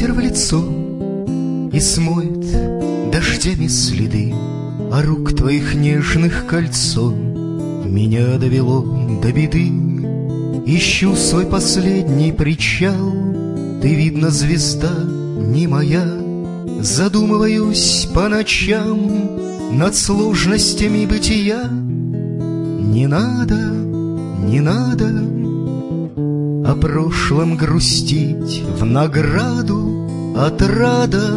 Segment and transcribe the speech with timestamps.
[0.00, 0.64] Ветер в лицо
[1.74, 4.32] И смоет дождями следы
[4.90, 8.80] А рук твоих нежных кольцо Меня довело
[9.22, 9.68] до беды.
[10.64, 13.12] Ищу свой последний причал
[13.82, 16.08] Ты, видно, звезда не моя.
[16.80, 21.68] Задумываюсь по ночам Над сложностями бытия.
[21.68, 23.58] Не надо,
[24.48, 25.08] не надо
[26.66, 29.89] О прошлом грустить в награду
[30.36, 31.30] Отрада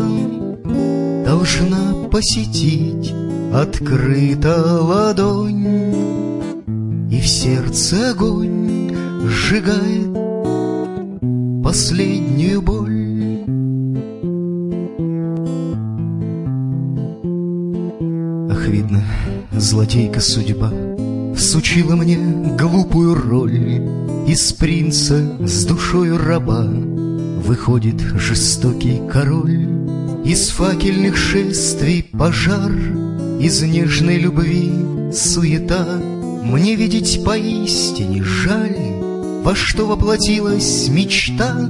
[1.25, 3.13] Должна посетить
[3.53, 5.93] Открыта ладонь
[7.11, 10.13] И в сердце огонь сжигает
[11.63, 13.03] Последнюю боль.
[18.73, 19.03] Видно,
[19.51, 20.71] злодейка судьба
[21.35, 22.17] Всучила мне
[22.57, 23.81] глупую роль
[24.27, 26.65] Из принца с душою раба
[27.43, 29.67] Выходит жестокий король
[30.23, 32.71] Из факельных шествий пожар
[33.41, 34.71] Из нежной любви
[35.11, 35.85] суета.
[36.41, 38.77] Мне видеть поистине жаль
[39.43, 41.69] Во что воплотилась мечта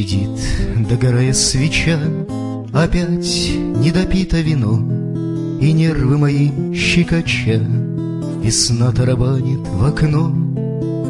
[0.00, 0.30] Чадит,
[0.88, 1.98] догорая свеча,
[2.72, 3.50] Опять
[3.84, 4.80] недопито вино,
[5.60, 7.60] И нервы мои щекоча,
[8.42, 10.32] Весна тарабанит в окно.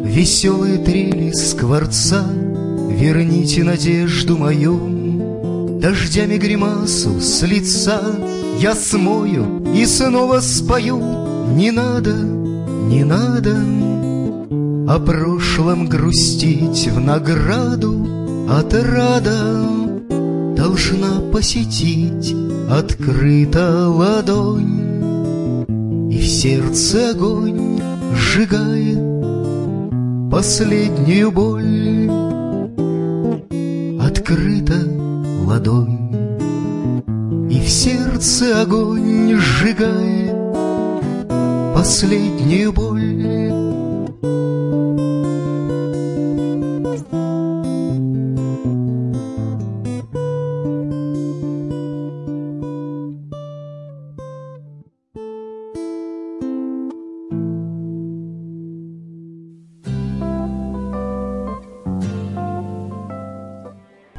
[0.03, 2.27] Веселые трели скворца,
[2.91, 8.03] Верните надежду мою, Дождями гримасу с лица
[8.59, 10.99] Я смою и снова спою.
[11.55, 13.57] Не надо, не надо
[14.93, 18.20] О прошлом грустить в награду
[18.51, 19.55] Отрада
[20.57, 22.35] должна посетить
[22.69, 25.69] Открыта ладонь
[26.11, 27.81] И в сердце огонь
[28.13, 28.99] сжигает
[30.33, 32.11] Последнюю боль.
[34.05, 34.81] Открыта
[35.47, 36.11] ладонь
[37.49, 40.35] И в сердце огонь сжигает
[41.73, 42.90] Последнюю боль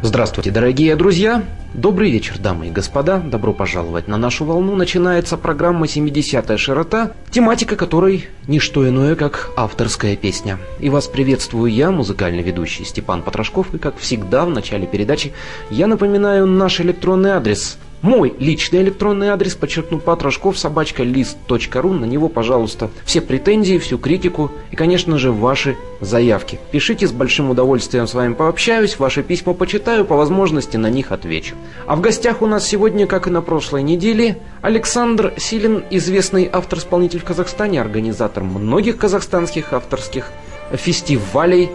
[0.04, 1.44] Здравствуйте, дорогие друзья!
[1.76, 3.20] Добрый вечер, дамы и господа!
[3.20, 4.76] Добро пожаловать на нашу волну.
[4.76, 10.58] Начинается программа «70-я широта», тематика которой не что иное, как авторская песня.
[10.80, 15.34] И вас приветствую я, музыкальный ведущий Степан Потрошков, и как всегда в начале передачи
[15.70, 21.94] я напоминаю наш электронный адрес– мой личный электронный адрес, подчеркну, патрушков, собачка, лист.ру.
[21.94, 26.60] На него, пожалуйста, все претензии, всю критику и, конечно же, ваши заявки.
[26.72, 31.56] Пишите, с большим удовольствием с вами пообщаюсь, ваши письма почитаю, по возможности на них отвечу.
[31.86, 37.20] А в гостях у нас сегодня, как и на прошлой неделе, Александр Силин, известный автор-исполнитель
[37.20, 40.32] в Казахстане, организатор многих казахстанских авторских
[40.74, 41.70] фестивалей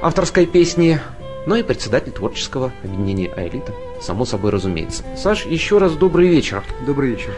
[0.00, 1.00] авторской песни,
[1.46, 5.02] но и председатель творческого объединения «Аэлита», само собой разумеется.
[5.16, 6.62] Саш, еще раз добрый вечер.
[6.86, 7.30] Добрый вечер.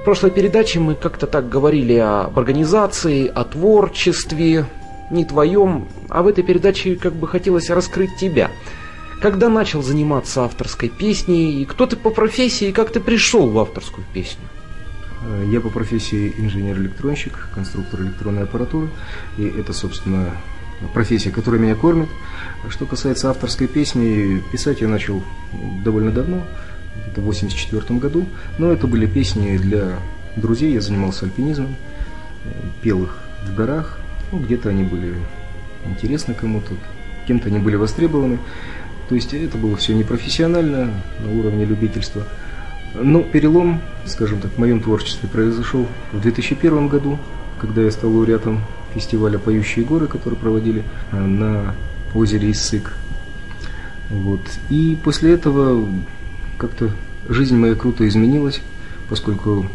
[0.00, 4.66] В прошлой передаче мы как-то так говорили об организации, о творчестве,
[5.10, 8.50] не твоем, а в этой передаче как бы хотелось раскрыть тебя.
[9.22, 13.58] Когда начал заниматься авторской песней, и кто ты по профессии, и как ты пришел в
[13.58, 14.44] авторскую песню?
[15.46, 18.90] Я по профессии инженер-электронщик, конструктор электронной аппаратуры,
[19.38, 20.32] и это, собственно,
[20.92, 22.08] профессия, которая меня кормит.
[22.68, 25.22] Что касается авторской песни, писать я начал
[25.84, 26.44] довольно давно,
[26.94, 28.26] в 1984 году,
[28.58, 29.98] но это были песни для
[30.36, 31.76] друзей, я занимался альпинизмом,
[32.82, 33.98] пел их в горах,
[34.32, 35.14] ну, где-то они были
[35.86, 36.74] интересны кому-то,
[37.26, 38.38] кем-то они были востребованы,
[39.08, 40.90] то есть это было все непрофессионально,
[41.20, 42.24] на уровне любительства.
[42.94, 47.18] Но перелом, скажем так, в моем творчестве произошел в 2001 году,
[47.60, 48.60] когда я стал лауреатом
[48.94, 51.74] фестиваля «Поющие горы», который проводили э, на
[52.14, 52.94] озере Иссык.
[54.10, 54.40] Вот.
[54.70, 55.88] И после этого
[56.58, 56.90] как-то
[57.28, 58.60] жизнь моя круто изменилась,
[59.08, 59.66] поскольку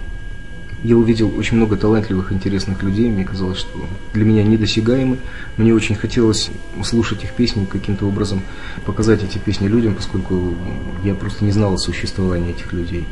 [0.83, 3.10] я увидел очень много талантливых, интересных людей.
[3.10, 5.18] Мне казалось, что для меня недосягаемы.
[5.57, 6.50] Мне очень хотелось
[6.83, 8.42] слушать их песни, каким-то образом
[8.86, 10.56] показать эти песни людям, поскольку
[11.04, 13.06] я просто не знал о существовании этих людей.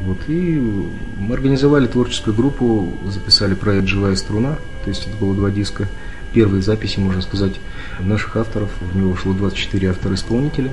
[0.00, 0.60] Вот, и
[1.18, 5.88] мы организовали творческую группу, записали проект «Живая струна», то есть это было два диска.
[6.32, 7.54] Первые записи, можно сказать,
[8.00, 10.72] наших авторов, в него вошло 24 автора-исполнителя.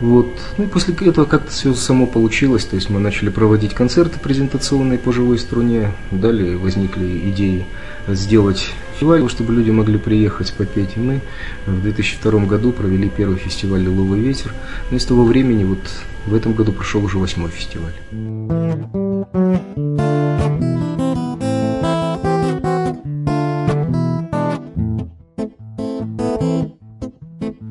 [0.00, 0.28] Вот.
[0.56, 4.98] Ну и после этого как-то все само получилось, то есть мы начали проводить концерты презентационные
[4.98, 7.66] по живой струне, далее возникли идеи
[8.14, 10.90] сделать фестиваль, чтобы люди могли приехать попеть.
[10.96, 11.20] И мы
[11.66, 14.52] в 2002 году провели первый фестиваль «Лиловый ветер».
[14.90, 15.78] Но с того времени вот
[16.26, 17.94] в этом году прошел уже восьмой фестиваль.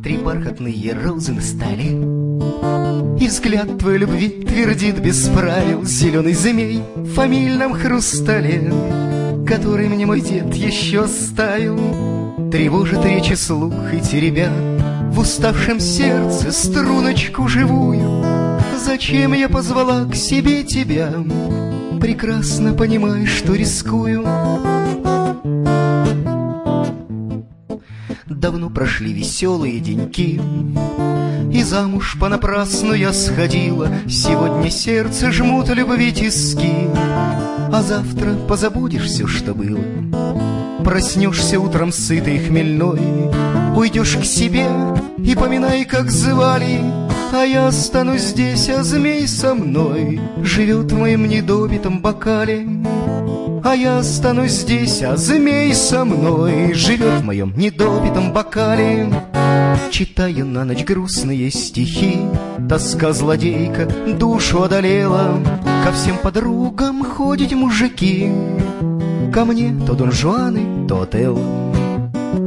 [0.03, 1.91] Три бархатные розы на столе
[3.19, 8.71] И взгляд твой любви твердит без правил Зеленый змей в фамильном хрустале
[9.49, 12.51] Который мне мой дед еще ставил.
[12.51, 14.51] Тревожит речи слух и теребя
[15.11, 18.23] В уставшем сердце струночку живую.
[18.77, 21.11] Зачем я позвала к себе тебя?
[21.99, 24.23] Прекрасно понимаешь, что рискую
[28.49, 30.41] Давно прошли веселые деньки.
[31.53, 36.87] И замуж понапрасну я сходила Сегодня сердце жмут любви тиски.
[37.71, 39.79] А завтра позабудешь все, что было.
[40.83, 43.29] Проснешься утром сытой хмельной
[43.77, 44.65] Уйдешь к себе
[45.23, 46.81] и поминай, как звали.
[47.31, 50.19] А я останусь здесь, а змей со мной.
[50.41, 52.65] Живет в моем недобитом бокале
[53.63, 59.09] а я останусь здесь, а змей со мной Живет в моем недобитом бокале.
[59.91, 62.17] Читая на ночь грустные стихи
[62.69, 63.85] Тоска злодейка
[64.17, 65.39] душу одолела.
[65.83, 68.31] Ко всем подругам ходить мужики
[69.33, 71.41] Ко мне то Дон Жуаны, то Отелло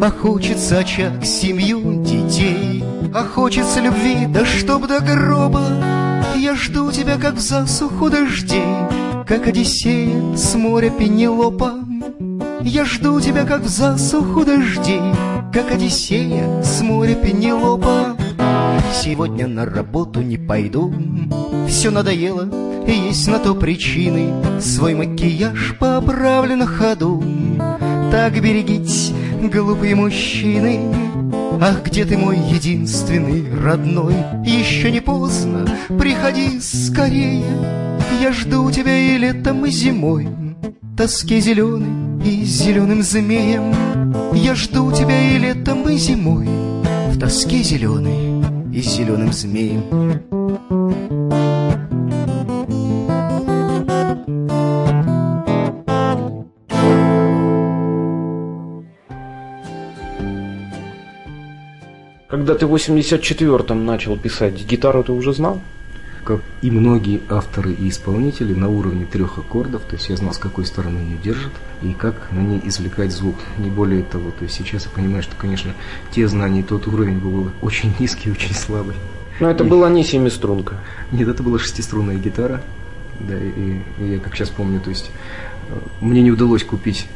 [0.00, 5.62] А хочется очаг, семью, детей А хочется любви, да чтоб до гроба.
[6.36, 8.64] Я жду тебя, как в засуху дождей
[9.32, 11.72] как Одиссея с моря Пенелопа.
[12.60, 15.00] Я жду тебя, как в засуху дождей,
[15.54, 18.14] как Одиссея с моря Пенелопа.
[18.92, 20.92] Сегодня на работу не пойду,
[21.66, 22.46] все надоело,
[22.86, 24.34] и есть на то причины.
[24.60, 27.24] Свой макияж поправлю на ходу.
[28.10, 29.14] Так берегите,
[29.50, 30.78] глупые мужчины,
[31.60, 34.14] Ах, где ты мой единственный родной?
[34.44, 35.66] Еще не поздно,
[35.98, 37.44] приходи скорее.
[38.20, 40.28] Я жду тебя и летом, и зимой,
[40.96, 43.74] Тоске зеленой и зеленым змеем.
[44.34, 46.46] Я жду тебя и летом, и зимой,
[47.08, 49.82] В тоске зеленой и зеленым змеем.
[62.32, 65.60] Когда ты в 84-м начал писать, гитару ты уже знал?
[66.24, 70.38] Как и многие авторы и исполнители на уровне трех аккордов, то есть я знал, с
[70.38, 71.52] какой стороны ее держат
[71.82, 74.30] и как на ней извлекать звук, не более того.
[74.30, 75.74] То есть сейчас я понимаю, что, конечно,
[76.10, 78.96] те знания и тот уровень был очень низкий, очень слабый.
[79.38, 79.68] Но это и...
[79.68, 80.76] была не семиструнка.
[81.10, 82.62] Нет, это была шестиструнная гитара.
[83.20, 85.10] Да, и, и я как сейчас помню, то есть
[85.68, 87.08] э, мне не удалось купить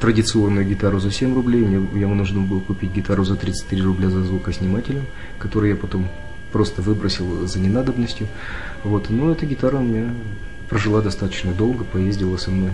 [0.00, 4.22] традиционную гитару за 7 рублей, мне, я нужно было купить гитару за 33 рубля за
[4.22, 5.04] звукоснимателем,
[5.38, 6.08] который я потом
[6.52, 8.28] просто выбросил за ненадобностью.
[8.84, 9.10] Вот.
[9.10, 10.12] Но эта гитара у меня
[10.68, 12.72] прожила достаточно долго, поездила со мной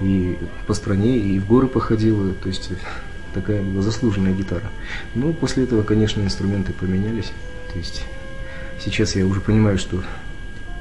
[0.00, 2.70] и по стране, и в горы походила, то есть
[3.34, 4.70] такая была заслуженная гитара.
[5.14, 7.32] Но после этого, конечно, инструменты поменялись,
[7.72, 8.04] то есть
[8.80, 10.02] сейчас я уже понимаю, что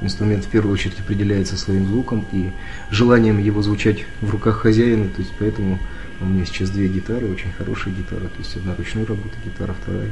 [0.03, 2.51] инструмент в первую очередь определяется своим звуком и
[2.91, 5.79] желанием его звучать в руках хозяина, то есть поэтому
[6.22, 10.12] у меня сейчас две гитары, очень хорошие гитары, то есть одна ручной работы гитара, вторая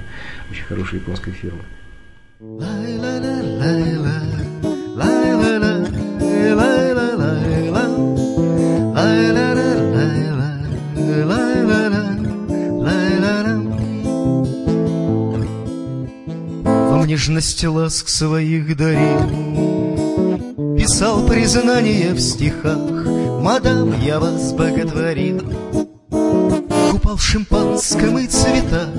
[0.49, 1.61] очень хорошая японская фирма.
[16.63, 19.50] Вам нежность ласк своих дарил
[21.01, 22.77] Писал признание в стихах.
[23.41, 25.41] Мадам, я вас боготворил
[26.91, 28.89] Купал в шимпанском и цветах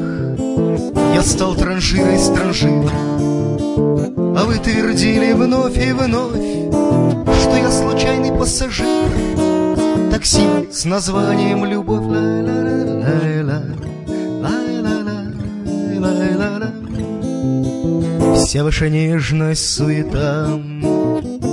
[1.15, 6.35] Я стал транжирой странжир А вы твердили вновь и вновь
[7.41, 8.85] Что я случайный пассажир.
[10.11, 12.03] Такси с названием «Любовь»
[18.35, 20.49] Вся ваша нежность, суета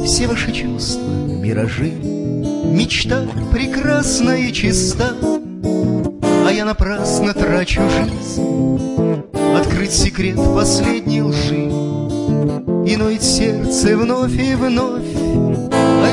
[0.09, 5.13] все ваши чувства, миражи, Мечта прекрасна и чиста,
[6.47, 9.21] А я напрасно трачу жизнь
[9.55, 11.69] Открыть секрет последней лжи
[12.89, 15.05] И ноет сердце вновь и вновь.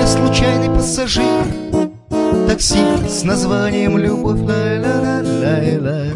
[0.06, 1.44] Случайный пассажир
[2.46, 6.12] Такси с названием «Любовь» Ла-ла-ла-ла-ла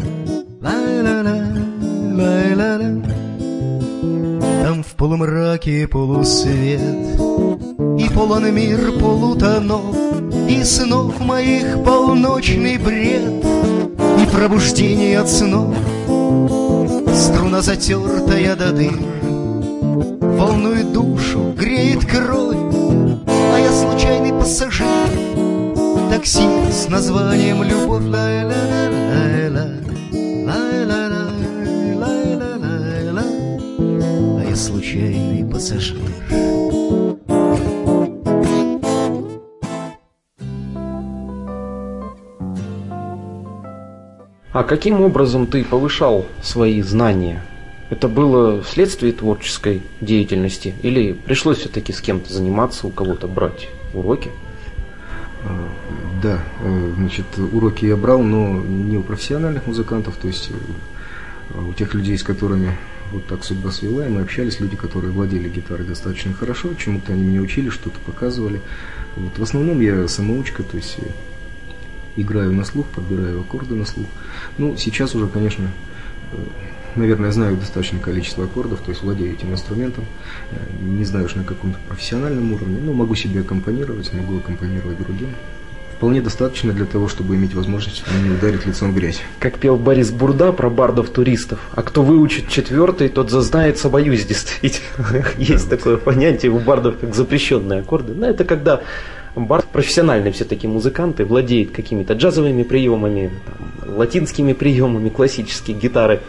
[0.61, 1.41] Ла-ла-ла-ла-ла
[4.63, 6.79] Там в полумраке полусвет
[8.13, 9.95] полон мир полутонов
[10.49, 13.43] И снов моих полночный бред
[14.21, 15.75] И пробуждение от снов.
[17.13, 18.99] Струна затертая до дыр
[20.19, 22.57] Волнует душу, греет кровь
[23.27, 24.87] А я случайный пассажир.
[26.09, 29.67] Такси с названием «Любовь» Ла-ла-ла-ла-ла
[30.45, 33.23] Ла-ла-ла-ла-ла-ла
[34.39, 35.97] А я случайный пассажир
[44.61, 47.43] А каким образом ты повышал свои знания?
[47.89, 54.29] Это было вследствие творческой деятельности или пришлось все-таки с кем-то заниматься, у кого-то брать уроки?
[55.43, 55.67] А,
[56.21, 61.73] да, э, значит, уроки я брал, но не у профессиональных музыкантов, то есть э, у
[61.73, 62.77] тех людей, с которыми
[63.11, 67.23] вот так судьба свела, и мы общались, люди, которые владели гитарой достаточно хорошо, чему-то они
[67.23, 68.61] меня учили, что-то показывали.
[69.15, 71.07] Вот, в основном я самоучка, то есть э,
[72.15, 74.07] играю на слух, подбираю аккорды на слух.
[74.57, 75.69] Ну, сейчас уже, конечно,
[76.33, 76.37] э,
[76.95, 80.05] наверное, знаю достаточное количество аккордов, то есть владею этим инструментом.
[80.51, 85.29] Э, не знаю уж на каком-то профессиональном уровне, но могу себе аккомпанировать, могу аккомпанировать другим.
[86.01, 89.21] Вполне достаточно для того, чтобы иметь возможность не ударить лицом в грязь.
[89.37, 91.59] Как пел Борис Бурда про бардов-туристов.
[91.75, 95.23] А кто выучит четвертый, тот зазнается, боюсь, действительно.
[95.37, 98.15] Есть такое понятие у бардов, как запрещенные аккорды.
[98.15, 98.81] Но это когда
[99.35, 106.19] Барт профессиональный все-таки музыкант и владеет какими-то джазовыми приемами, там, латинскими приемами классические гитары.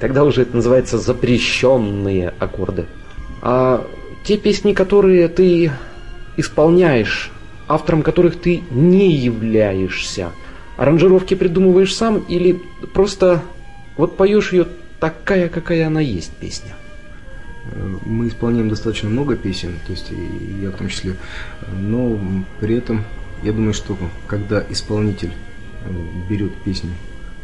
[0.00, 2.86] Тогда уже это называется запрещенные аккорды.
[3.42, 3.86] А
[4.24, 5.70] те песни, которые ты
[6.38, 7.30] исполняешь,
[7.68, 10.32] автором которых ты не являешься,
[10.78, 12.60] аранжировки придумываешь сам или
[12.94, 13.42] просто
[13.96, 14.66] вот поешь ее
[14.98, 16.74] такая, какая она есть песня?
[18.04, 21.16] Мы исполняем достаточно много песен, то есть и я в том числе,
[21.72, 22.18] но
[22.60, 23.04] при этом
[23.42, 23.96] я думаю, что
[24.26, 25.32] когда исполнитель
[25.84, 25.90] э,
[26.28, 26.90] берет песню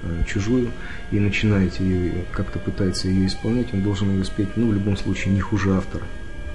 [0.02, 0.70] э, чужую
[1.10, 5.34] и начинает ее, как-то пытается ее исполнять, он должен ее спеть, ну, в любом случае,
[5.34, 6.04] не хуже автора.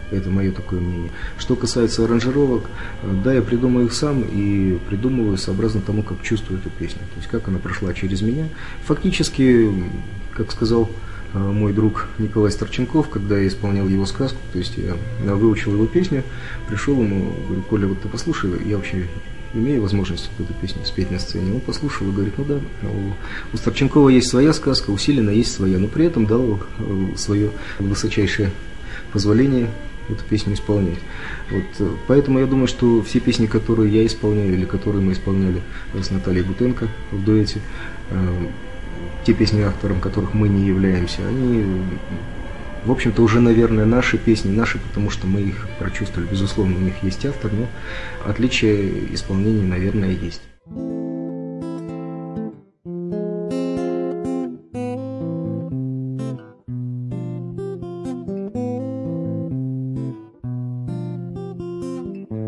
[0.10, 1.12] Это мое такое мнение.
[1.38, 2.66] Что касается аранжировок,
[3.04, 7.02] э, да, я придумаю их сам и придумываю сообразно тому, как чувствую эту песню.
[7.14, 8.48] То есть, как она прошла через меня.
[8.86, 9.72] Фактически,
[10.34, 10.90] как сказал
[11.34, 16.24] мой друг Николай Старченков, когда я исполнял его сказку, то есть я выучил его песню,
[16.68, 19.08] пришел ему, говорю, Коля, вот ты послушай, я вообще
[19.54, 21.54] имею возможность эту песню спеть на сцене.
[21.54, 25.54] Он послушал и говорит, ну да, у, у Старченкова есть своя сказка, у Силина есть
[25.54, 28.52] своя, но при этом дал э, свое высочайшее
[29.14, 29.70] позволение
[30.10, 31.00] эту песню исполнять.
[31.50, 35.62] Вот, э, поэтому я думаю, что все песни, которые я исполняю или которые мы исполняли
[35.94, 37.60] с Натальей Бутенко в дуэте,
[38.12, 38.48] э,
[39.28, 41.66] те песни, автором которых мы не являемся, они,
[42.86, 46.30] в общем-то, уже, наверное, наши песни, наши, потому что мы их прочувствовали.
[46.30, 47.68] Безусловно, у них есть автор, но
[48.26, 50.44] отличие исполнения, наверное, есть.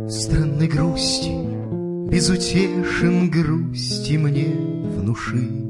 [0.09, 4.55] Странной грусти, безутешен грусти мне
[4.95, 5.68] внуши.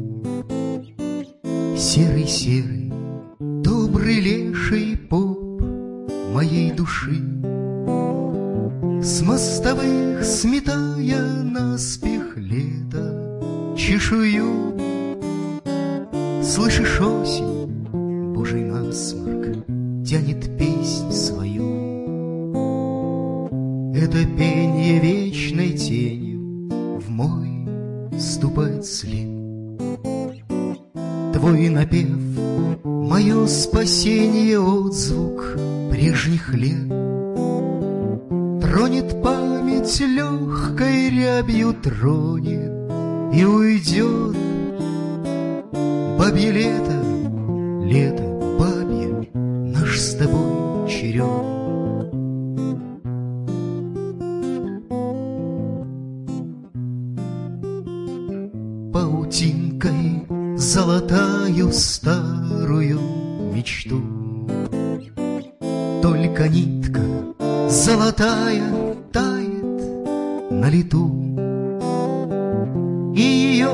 [1.79, 2.91] Серый-серый,
[3.39, 5.61] добрый леший поп
[6.33, 7.15] моей души,
[9.01, 13.41] С мостовых сметая наспех лето
[13.77, 14.77] чешую.
[16.43, 17.87] Слышишь осень,
[18.33, 19.65] божий насморк,
[20.05, 21.87] тянет песнь свою.
[23.95, 27.69] Это пение вечной тенью в мой
[28.19, 29.28] ступает след.
[31.39, 32.09] Твой напев,
[32.83, 35.55] мое спасение, отзвук
[35.89, 36.89] прежних лет.
[38.61, 42.73] Тронет память легкой рябью тронет
[43.33, 44.35] И уйдет
[46.17, 47.03] бабье лето,
[47.85, 48.28] лето
[70.59, 71.07] на лету,
[73.15, 73.69] И ее,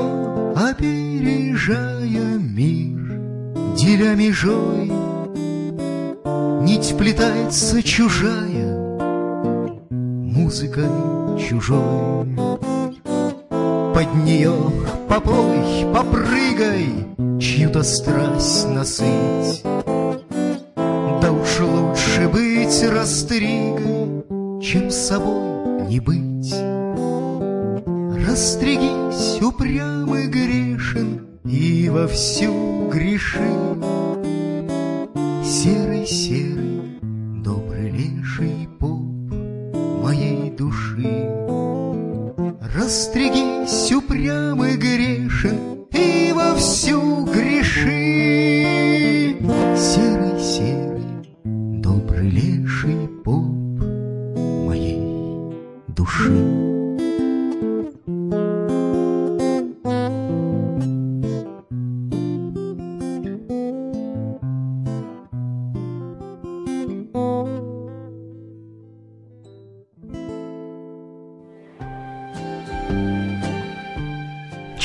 [0.54, 3.20] опережая мир,
[3.76, 4.92] деля межой,
[6.62, 8.76] Нить плетается чужая,
[9.90, 10.88] музыкой
[11.38, 12.26] чужой.
[13.94, 14.54] Под нее
[15.08, 16.88] поплой, попрыгай,
[17.40, 19.62] чью-то страсть насыть.
[21.22, 24.24] Да уж лучше быть растригой,
[24.62, 26.35] чем собой не быть.
[28.36, 33.40] Растригись, упрямый грешен, и вовсю греши.
[35.42, 36.55] Серый-серый, добрый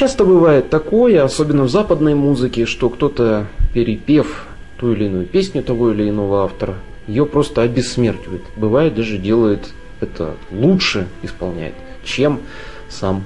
[0.01, 5.91] Часто бывает такое, особенно в западной музыке, что кто-то, перепев ту или иную песню того
[5.91, 6.73] или иного автора,
[7.05, 8.41] ее просто обессмертивает.
[8.55, 12.39] Бывает даже делает это лучше исполняет, чем
[12.89, 13.25] сам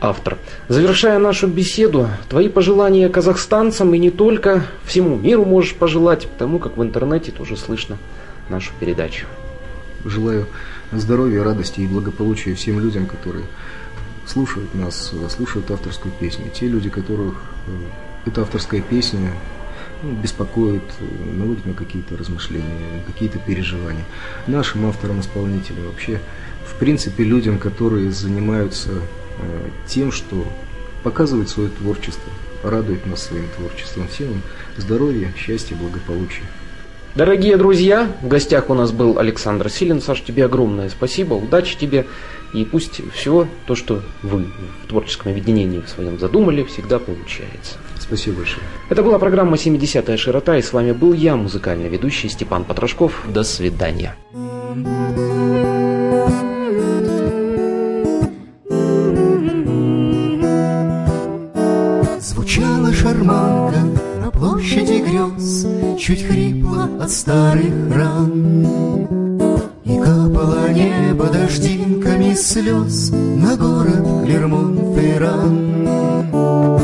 [0.00, 0.38] автор.
[0.68, 6.76] Завершая нашу беседу, твои пожелания казахстанцам и не только всему миру можешь пожелать, потому как
[6.76, 7.98] в интернете тоже слышно
[8.48, 9.26] нашу передачу.
[10.04, 10.46] Желаю
[10.92, 13.46] здоровья, радости и благополучия всем людям, которые
[14.26, 16.50] слушают нас, слушают авторскую песню.
[16.52, 17.70] Те люди, которых э,
[18.26, 19.32] эта авторская песня
[20.02, 21.04] ну, беспокоит, э,
[21.36, 24.04] наводит на какие-то размышления, какие-то переживания.
[24.46, 26.20] Нашим авторам-исполнителям вообще,
[26.66, 30.46] в принципе, людям, которые занимаются э, тем, что
[31.02, 34.08] показывают свое творчество, радуют нас своим творчеством.
[34.08, 34.42] Всем
[34.76, 36.44] здоровья, счастья, благополучия.
[37.14, 40.00] Дорогие друзья, в гостях у нас был Александр Силин.
[40.00, 42.06] Саш, тебе огромное спасибо, удачи тебе.
[42.52, 44.46] И пусть все то, что вы
[44.84, 47.78] в творческом объединении в своем задумали, всегда получается.
[47.98, 48.66] Спасибо большое.
[48.90, 53.24] Это была программа «70-я широта», и с вами был я, музыкальный ведущий Степан Потрошков.
[53.28, 54.16] До свидания.
[62.20, 63.80] Звучала шарманка
[64.20, 65.66] на площади грез,
[65.98, 69.21] Чуть хрипло от старых ран.
[72.52, 75.88] Слез На город Клермон-Ферран.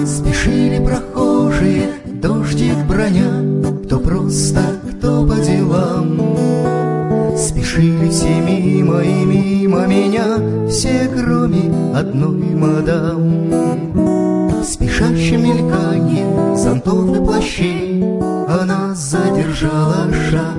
[0.06, 3.44] Спешили прохожие, дождик броня,
[3.84, 6.36] Кто просто, кто по делам.
[7.36, 10.38] Спешили все мимо и мимо меня,
[10.70, 13.50] Все кроме одной мадам.
[14.62, 18.02] В спешащем мельканье зонтов и плащей
[18.48, 20.56] Она задержала шаг,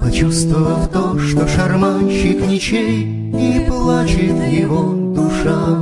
[0.00, 5.76] Почувствовав то, что шарманщик ничей И плачет его душа.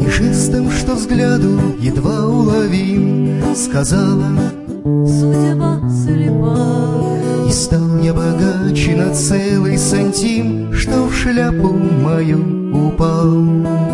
[0.00, 4.24] И жестом, что взгляду едва уловим, Сказала
[4.84, 6.56] Судьба слепа.
[7.48, 13.93] И стал я богаче на целый сантим, Что в шляпу мою упал.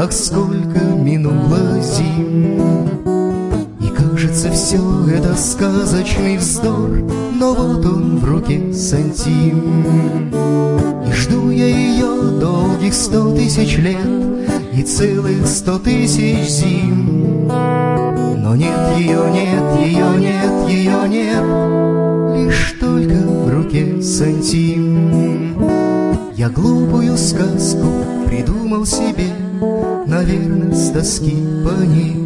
[0.00, 2.86] Ах, сколько минуло зим.
[3.80, 7.02] И кажется, все это сказочный вздор,
[7.34, 10.30] Но вот он в руке сантим.
[11.04, 13.98] И жду я ее долгих сто тысяч лет
[14.72, 17.48] И целых сто тысяч зим.
[17.48, 25.58] Но нет ее, нет ее, нет ее, нет, Лишь только в руке сантим.
[26.36, 27.88] Я глупую сказку
[28.28, 29.32] придумал себе,
[30.18, 32.16] Наверное, с тоски по ней.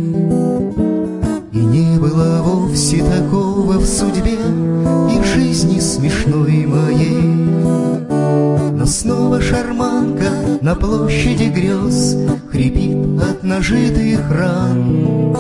[1.52, 4.38] И не было вовсе такого в судьбе
[5.12, 7.22] И в жизни смешной моей.
[8.72, 10.30] Но снова шарманка
[10.62, 12.16] на площади грез
[12.50, 15.32] Хрипит от нажитых ран.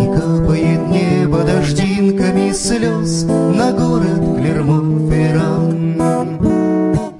[0.00, 6.00] И капает небо дождинками слез На город Клермон-Ферран.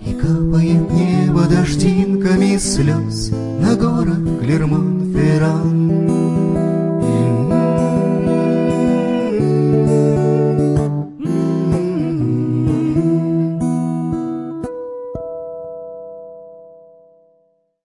[0.07, 6.30] И капает небо дождинками слез На город Клермон-Ферран.